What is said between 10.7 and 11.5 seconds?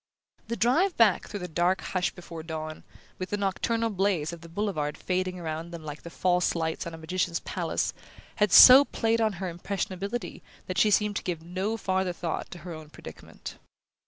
she seemed to give